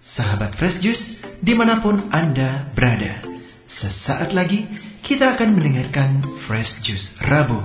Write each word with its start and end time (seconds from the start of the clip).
Sahabat 0.00 0.56
Fresh 0.56 0.80
Juice, 0.80 1.20
di 1.44 1.52
mana 1.52 1.76
pun 1.76 2.00
Anda 2.08 2.64
berada, 2.72 3.20
sesaat 3.68 4.32
lagi 4.32 4.64
kita 5.04 5.36
akan 5.36 5.60
mendengarkan 5.60 6.24
Fresh 6.40 6.80
Juice 6.80 7.20
Rabu 7.20 7.60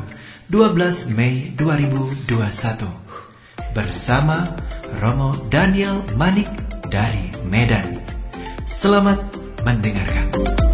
12 0.52 1.16
Mei 1.16 1.56
2021 1.56 2.28
bersama 3.72 4.52
Romo 5.00 5.48
Daniel 5.48 6.04
Manik 6.20 6.52
dari 6.92 7.32
Medan. 7.48 8.04
Selamat 8.68 9.24
mendengarkan. 9.64 10.65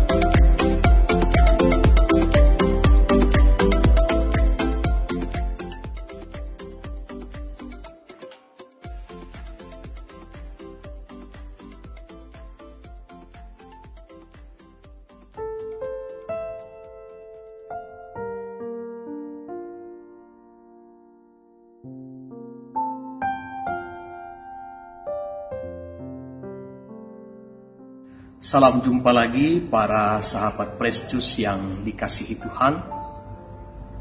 Salam 28.41 28.81
jumpa 28.81 29.13
lagi 29.13 29.61
para 29.61 30.17
sahabat 30.17 30.81
Prestus 30.81 31.37
yang 31.37 31.85
dikasihi 31.85 32.41
Tuhan. 32.41 32.73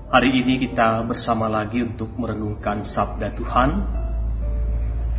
Hari 0.08 0.30
ini 0.32 0.64
kita 0.64 1.04
bersama 1.04 1.44
lagi 1.44 1.84
untuk 1.84 2.16
merenungkan 2.16 2.80
sabda 2.80 3.36
Tuhan 3.36 3.84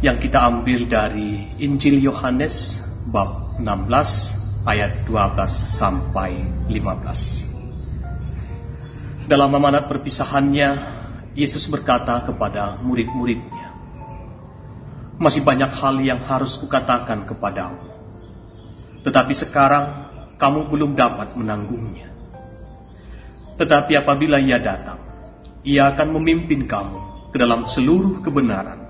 yang 0.02 0.18
kita 0.18 0.42
ambil 0.42 0.90
dari 0.90 1.38
Injil 1.62 2.02
Yohanes 2.02 2.82
bab 3.14 3.62
16 3.62 4.66
ayat 4.66 5.06
12 5.06 5.14
sampai 5.54 6.42
15. 6.74 9.30
Dalam 9.30 9.54
amanat 9.54 9.86
perpisahannya, 9.86 10.98
Yesus 11.38 11.70
berkata 11.70 12.26
kepada 12.26 12.82
murid-muridnya, 12.82 13.70
Masih 15.22 15.46
banyak 15.46 15.70
hal 15.78 16.02
yang 16.02 16.26
harus 16.26 16.58
kukatakan 16.58 17.30
kepadamu 17.30 17.91
tetapi 19.02 19.34
sekarang 19.34 19.86
kamu 20.38 20.70
belum 20.70 20.92
dapat 20.98 21.38
menanggungnya. 21.38 22.10
Tetapi 23.62 23.94
apabila 23.94 24.42
ia 24.42 24.58
datang, 24.58 24.98
ia 25.62 25.94
akan 25.94 26.18
memimpin 26.18 26.66
kamu 26.66 27.30
ke 27.30 27.38
dalam 27.38 27.70
seluruh 27.70 28.26
kebenaran. 28.26 28.82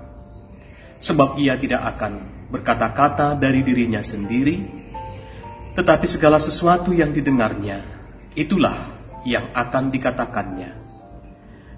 Sebab 1.02 1.36
ia 1.36 1.58
tidak 1.60 1.84
akan 1.96 2.46
berkata-kata 2.48 3.36
dari 3.36 3.60
dirinya 3.60 4.00
sendiri, 4.00 4.82
tetapi 5.72 6.06
segala 6.08 6.36
sesuatu 6.36 6.92
yang 6.92 7.12
didengarnya, 7.16 7.80
itulah 8.36 8.92
yang 9.24 9.52
akan 9.56 9.88
dikatakannya. 9.88 10.70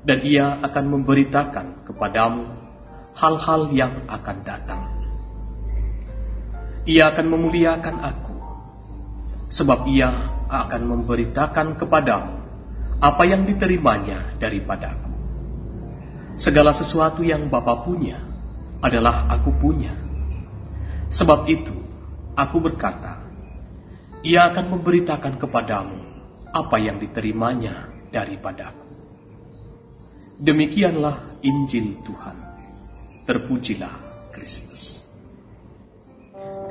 Dan 0.05 0.19
ia 0.21 0.61
akan 0.61 0.85
memberitakan 0.85 1.89
kepadamu 1.89 2.45
hal-hal 3.17 3.73
yang 3.73 3.95
akan 4.11 4.37
datang. 4.45 4.83
Ia 6.85 7.09
akan 7.09 7.27
memuliakan 7.33 7.97
aku, 8.05 8.24
sebab 9.55 9.87
ia 9.87 10.11
akan 10.51 10.83
memberitakan 10.83 11.79
kepadamu 11.79 12.35
apa 12.99 13.23
yang 13.23 13.47
diterimanya 13.47 14.35
daripadaku. 14.43 15.15
Segala 16.35 16.75
sesuatu 16.75 17.23
yang 17.23 17.47
Bapa 17.47 17.87
punya 17.87 18.19
adalah 18.83 19.31
aku 19.31 19.55
punya. 19.55 19.95
Sebab 21.07 21.47
itu, 21.47 21.71
aku 22.35 22.59
berkata, 22.59 23.23
ia 24.27 24.51
akan 24.51 24.75
memberitakan 24.75 25.39
kepadamu 25.39 26.03
apa 26.51 26.77
yang 26.83 26.99
diterimanya 26.99 27.87
daripadaku. 28.11 28.91
Demikianlah 30.43 31.39
Injil 31.47 32.03
Tuhan. 32.03 32.37
Terpujilah 33.23 33.95
Kristus 34.35 35.07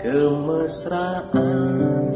kemesraan 0.04 2.12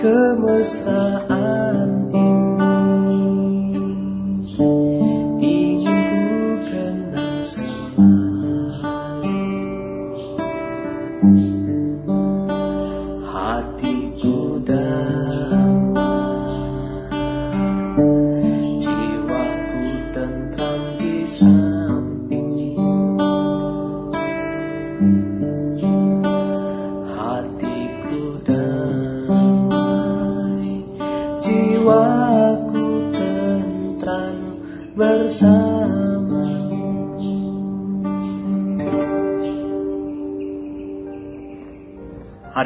kemesraan 0.00 1.49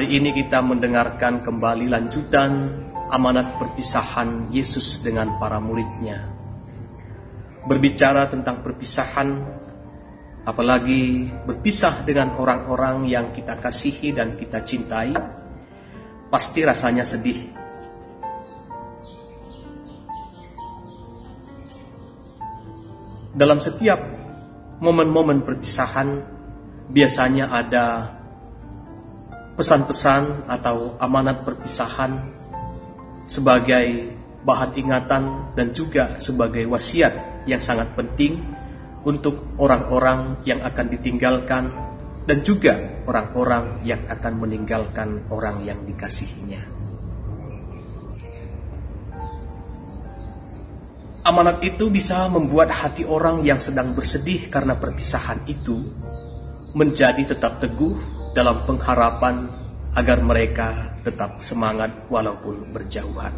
Hari 0.04 0.20
ini 0.20 0.36
kita 0.36 0.60
mendengarkan 0.60 1.40
kembali 1.40 1.88
lanjutan 1.88 2.76
amanat 3.08 3.56
perpisahan 3.56 4.52
Yesus 4.52 5.00
dengan 5.00 5.40
para 5.40 5.56
muridnya. 5.56 6.28
Berbicara 7.64 8.28
tentang 8.28 8.60
perpisahan, 8.60 9.32
apalagi 10.44 11.32
berpisah 11.48 12.04
dengan 12.04 12.36
orang-orang 12.36 13.08
yang 13.08 13.32
kita 13.32 13.56
kasihi 13.56 14.12
dan 14.12 14.36
kita 14.36 14.60
cintai, 14.60 15.16
pasti 16.28 16.60
rasanya 16.68 17.08
sedih. 17.08 17.40
Dalam 23.32 23.56
setiap 23.56 24.04
momen-momen 24.84 25.40
perpisahan, 25.48 26.20
biasanya 26.92 27.48
ada 27.48 28.20
pesan-pesan 29.54 30.50
atau 30.50 30.98
amanat 30.98 31.46
perpisahan 31.46 32.18
sebagai 33.24 34.14
bahan 34.44 34.76
ingatan 34.76 35.54
dan 35.56 35.72
juga 35.72 36.20
sebagai 36.20 36.66
wasiat 36.68 37.46
yang 37.48 37.62
sangat 37.62 37.94
penting 37.96 38.42
untuk 39.06 39.56
orang-orang 39.56 40.42
yang 40.44 40.60
akan 40.60 40.86
ditinggalkan 40.90 41.64
dan 42.24 42.38
juga 42.40 43.04
orang-orang 43.04 43.84
yang 43.84 44.00
akan 44.08 44.32
meninggalkan 44.40 45.28
orang 45.28 45.60
yang 45.64 45.80
dikasihinya. 45.84 46.60
Amanat 51.24 51.64
itu 51.64 51.88
bisa 51.88 52.28
membuat 52.28 52.68
hati 52.68 53.08
orang 53.08 53.40
yang 53.48 53.56
sedang 53.56 53.96
bersedih 53.96 54.52
karena 54.52 54.76
perpisahan 54.76 55.40
itu 55.48 55.80
menjadi 56.76 57.32
tetap 57.32 57.64
teguh 57.64 57.96
dalam 58.34 58.66
pengharapan 58.66 59.46
agar 59.94 60.18
mereka 60.18 60.98
tetap 61.06 61.38
semangat 61.38 62.10
walaupun 62.10 62.74
berjauhan. 62.74 63.30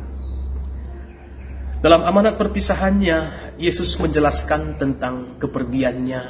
Dalam 1.85 2.03
amanat 2.09 2.41
perpisahannya, 2.41 3.53
Yesus 3.61 4.01
menjelaskan 4.01 4.81
tentang 4.81 5.37
kepergiannya 5.37 6.23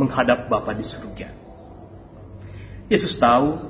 menghadap 0.00 0.48
Bapa 0.48 0.72
di 0.72 0.80
surga. 0.80 1.28
Yesus 2.88 3.20
tahu 3.20 3.60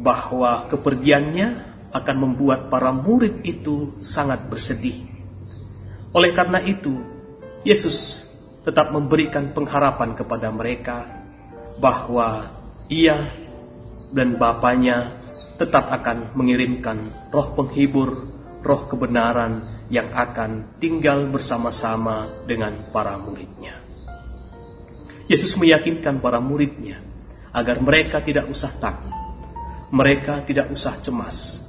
bahwa 0.00 0.68
kepergiannya 0.68 1.48
akan 1.90 2.16
membuat 2.20 2.68
para 2.68 2.92
murid 2.92 3.40
itu 3.42 3.96
sangat 4.04 4.46
bersedih. 4.46 5.08
Oleh 6.12 6.36
karena 6.36 6.60
itu, 6.60 6.92
Yesus 7.64 8.28
tetap 8.60 8.92
memberikan 8.92 9.50
pengharapan 9.56 10.12
kepada 10.12 10.52
mereka 10.52 11.08
bahwa 11.80 12.52
Ia 12.92 13.16
dan 14.10 14.36
Bapaknya 14.36 15.20
tetap 15.60 15.92
akan 15.92 16.34
mengirimkan 16.34 17.30
roh 17.30 17.52
penghibur, 17.52 18.10
roh 18.64 18.82
kebenaran 18.88 19.84
yang 19.92 20.08
akan 20.14 20.80
tinggal 20.80 21.28
bersama-sama 21.28 22.26
dengan 22.46 22.72
para 22.94 23.18
muridnya. 23.20 23.76
Yesus 25.30 25.54
meyakinkan 25.60 26.18
para 26.18 26.42
muridnya 26.42 26.98
agar 27.54 27.78
mereka 27.78 28.18
tidak 28.24 28.50
usah 28.50 28.72
takut, 28.80 29.12
mereka 29.94 30.42
tidak 30.42 30.72
usah 30.72 30.96
cemas, 30.98 31.66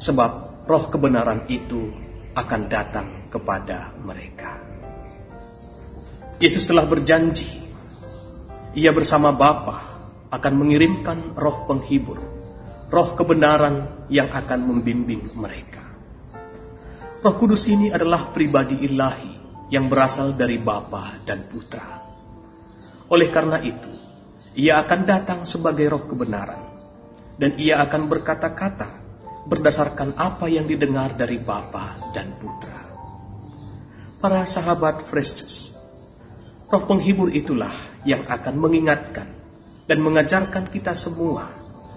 sebab 0.00 0.64
roh 0.66 0.84
kebenaran 0.88 1.46
itu 1.46 1.92
akan 2.34 2.62
datang 2.66 3.30
kepada 3.30 3.94
mereka. 4.02 4.56
Yesus 6.42 6.66
telah 6.66 6.82
berjanji, 6.82 7.46
ia 8.74 8.90
bersama 8.90 9.30
Bapa 9.30 9.93
akan 10.34 10.54
mengirimkan 10.58 11.38
roh 11.38 11.64
penghibur, 11.70 12.18
roh 12.90 13.08
kebenaran 13.14 14.06
yang 14.10 14.28
akan 14.34 14.60
membimbing 14.66 15.34
mereka. 15.38 15.82
Roh 17.24 17.34
Kudus 17.40 17.70
ini 17.70 17.88
adalah 17.88 18.34
pribadi 18.34 18.84
ilahi 18.84 19.34
yang 19.72 19.88
berasal 19.88 20.36
dari 20.36 20.60
Bapa 20.60 21.24
dan 21.24 21.48
Putra. 21.48 21.86
Oleh 23.08 23.28
karena 23.32 23.62
itu, 23.64 23.90
ia 24.58 24.82
akan 24.82 25.00
datang 25.08 25.40
sebagai 25.48 25.88
roh 25.88 26.04
kebenaran, 26.04 26.62
dan 27.40 27.56
ia 27.56 27.80
akan 27.80 28.10
berkata-kata 28.10 28.88
berdasarkan 29.48 30.16
apa 30.16 30.48
yang 30.48 30.68
didengar 30.68 31.16
dari 31.16 31.40
Bapa 31.40 32.12
dan 32.12 32.36
Putra. 32.36 32.80
Para 34.20 34.44
sahabat 34.48 35.04
Fresh 35.04 35.74
roh 36.64 36.84
penghibur 36.88 37.28
itulah 37.30 37.72
yang 38.08 38.24
akan 38.26 38.54
mengingatkan 38.56 39.33
dan 39.84 39.98
mengajarkan 40.00 40.72
kita 40.72 40.96
semua 40.96 41.48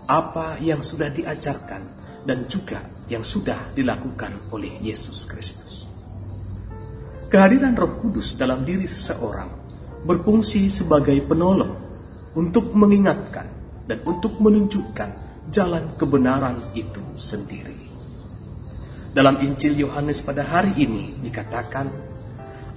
apa 0.07 0.59
yang 0.63 0.83
sudah 0.83 1.11
diajarkan 1.11 1.83
dan 2.27 2.47
juga 2.47 2.79
yang 3.07 3.23
sudah 3.23 3.71
dilakukan 3.71 4.51
oleh 4.51 4.79
Yesus 4.83 5.27
Kristus. 5.27 5.87
Kehadiran 7.27 7.75
Roh 7.75 7.99
Kudus 7.99 8.39
dalam 8.39 8.63
diri 8.63 8.87
seseorang 8.87 9.51
berfungsi 10.07 10.71
sebagai 10.71 11.19
penolong 11.27 11.75
untuk 12.35 12.71
mengingatkan 12.71 13.47
dan 13.83 13.99
untuk 14.07 14.39
menunjukkan 14.39 15.09
jalan 15.51 15.95
kebenaran 15.99 16.71
itu 16.75 17.03
sendiri. 17.19 17.75
Dalam 19.11 19.43
Injil 19.43 19.75
Yohanes 19.75 20.23
pada 20.23 20.45
hari 20.47 20.75
ini 20.79 21.19
dikatakan, 21.23 21.89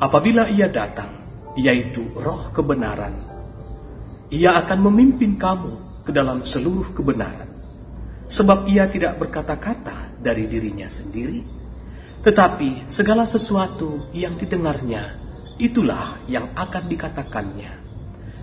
apabila 0.03 0.49
ia 0.51 0.71
datang, 0.71 1.11
yaitu 1.59 2.07
roh 2.17 2.51
kebenaran, 2.55 3.30
ia 4.31 4.55
akan 4.63 4.79
memimpin 4.87 5.35
kamu 5.35 6.03
ke 6.07 6.11
dalam 6.15 6.47
seluruh 6.47 6.95
kebenaran. 6.95 7.51
Sebab 8.31 8.71
ia 8.71 8.87
tidak 8.87 9.19
berkata-kata 9.19 10.23
dari 10.23 10.47
dirinya 10.47 10.87
sendiri, 10.87 11.43
tetapi 12.23 12.87
segala 12.87 13.27
sesuatu 13.27 14.13
yang 14.15 14.39
didengarnya, 14.39 15.19
itulah 15.59 16.23
yang 16.31 16.47
akan 16.55 16.85
dikatakannya. 16.87 17.73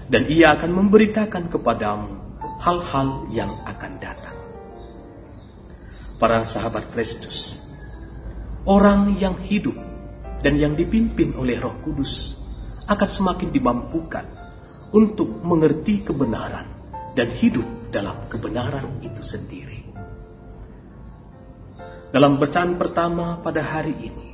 Dan 0.07 0.27
ia 0.27 0.55
akan 0.55 0.71
memberitakan 0.71 1.51
kepadamu 1.51 2.11
hal-hal 2.63 3.27
yang 3.31 3.51
akan 3.63 3.91
datang. 3.99 4.37
Para 6.19 6.43
sahabat 6.43 6.91
Kristus, 6.91 7.63
orang 8.67 9.15
yang 9.19 9.39
hidup 9.39 9.75
dan 10.43 10.59
yang 10.59 10.75
dipimpin 10.75 11.35
oleh 11.35 11.59
Roh 11.59 11.79
Kudus 11.83 12.39
akan 12.87 13.09
semakin 13.11 13.51
dimampukan 13.51 14.36
untuk 14.93 15.43
mengerti 15.43 16.05
kebenaran 16.05 16.67
dan 17.17 17.27
hidup 17.33 17.91
dalam 17.91 18.29
kebenaran 18.31 19.01
itu 19.03 19.23
sendiri. 19.23 19.81
Dalam 22.07 22.39
bacaan 22.39 22.79
pertama 22.79 23.41
pada 23.43 23.59
hari 23.59 23.91
ini, 23.91 24.27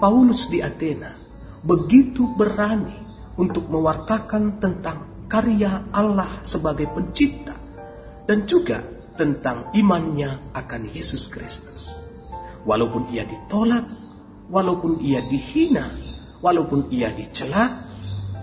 Paulus 0.00 0.48
di 0.48 0.64
Athena 0.64 1.12
begitu 1.60 2.32
berani 2.32 2.96
untuk 3.36 3.68
mewartakan 3.68 4.56
tentang 4.56 5.28
karya 5.28 5.92
Allah 5.92 6.40
sebagai 6.40 6.88
pencipta 6.88 7.52
dan 8.24 8.48
juga 8.48 8.80
tentang 9.16 9.72
imannya 9.76 10.52
akan 10.56 10.82
Yesus 10.88 11.28
Kristus. 11.28 11.92
Walaupun 12.66 13.12
ia 13.12 13.22
ditolak, 13.28 13.86
walaupun 14.48 14.98
ia 15.00 15.22
dihina, 15.24 15.86
walaupun 16.42 16.90
ia 16.90 17.12
dicela, 17.14 17.85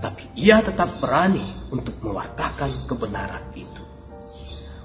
tapi 0.03 0.27
ia 0.35 0.59
tetap 0.59 1.00
berani 1.00 1.71
untuk 1.71 1.95
mewartakan 2.03 2.83
kebenaran 2.83 3.55
itu. 3.55 3.83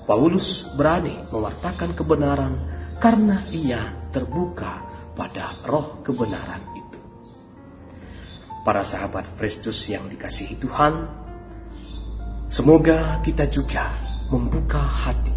Paulus 0.06 0.70
berani 0.78 1.26
mewartakan 1.34 1.98
kebenaran 1.98 2.54
karena 3.02 3.42
ia 3.50 3.82
terbuka 4.14 4.86
pada 5.18 5.58
roh 5.66 6.06
kebenaran 6.06 6.62
itu. 6.70 6.98
Para 8.62 8.86
sahabat 8.86 9.34
Kristus 9.34 9.90
yang 9.90 10.06
dikasihi 10.06 10.54
Tuhan, 10.62 10.94
semoga 12.46 13.18
kita 13.26 13.50
juga 13.50 13.90
membuka 14.30 14.78
hati 14.78 15.34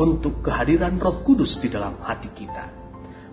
untuk 0.00 0.40
kehadiran 0.40 0.96
Roh 0.96 1.20
Kudus 1.20 1.60
di 1.60 1.68
dalam 1.68 2.00
hati 2.00 2.32
kita, 2.32 2.66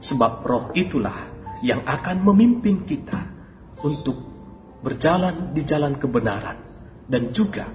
sebab 0.04 0.44
Roh 0.44 0.66
itulah 0.76 1.32
yang 1.64 1.82
akan 1.86 2.22
memimpin 2.28 2.84
kita 2.86 3.22
untuk 3.86 4.31
berjalan 4.82 5.54
di 5.54 5.62
jalan 5.62 5.96
kebenaran 5.96 6.58
dan 7.08 7.30
juga 7.32 7.66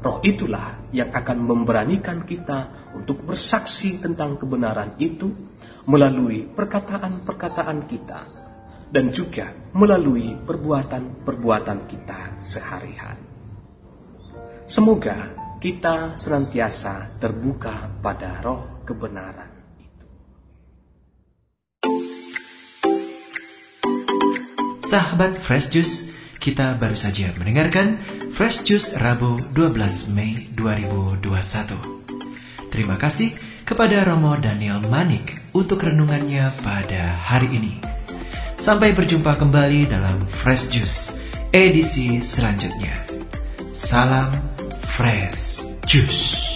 Roh 0.00 0.24
itulah 0.24 0.88
yang 0.96 1.12
akan 1.12 1.44
memberanikan 1.44 2.24
kita 2.24 2.88
untuk 2.96 3.20
bersaksi 3.20 4.00
tentang 4.00 4.40
kebenaran 4.40 4.96
itu 4.96 5.28
melalui 5.84 6.48
perkataan-perkataan 6.48 7.84
kita 7.84 8.20
dan 8.88 9.12
juga 9.12 9.52
melalui 9.76 10.40
perbuatan-perbuatan 10.40 11.84
kita 11.84 12.40
sehari-hari. 12.40 13.28
Semoga 14.64 15.36
kita 15.60 16.16
senantiasa 16.16 17.20
terbuka 17.20 17.92
pada 18.00 18.40
roh 18.40 18.80
kebenaran 18.88 19.52
itu. 19.76 20.06
Sahabat 24.80 25.36
Fresh 25.36 25.68
Juice, 25.68 26.19
kita 26.40 26.80
baru 26.80 26.96
saja 26.96 27.36
mendengarkan 27.36 28.00
Fresh 28.32 28.64
Juice 28.64 28.96
Rabu 28.96 29.36
12 29.52 30.16
Mei 30.16 30.48
2021. 30.56 31.20
Terima 32.72 32.96
kasih 32.96 33.36
kepada 33.68 34.00
Romo 34.08 34.32
Daniel 34.40 34.80
Manik 34.88 35.36
untuk 35.52 35.84
renungannya 35.84 36.48
pada 36.64 37.12
hari 37.12 37.52
ini. 37.52 37.76
Sampai 38.56 38.96
berjumpa 38.96 39.36
kembali 39.36 39.92
dalam 39.92 40.16
Fresh 40.24 40.72
Juice 40.72 41.12
edisi 41.52 42.24
selanjutnya. 42.24 43.04
Salam 43.76 44.32
Fresh 44.80 45.60
Juice. 45.84 46.49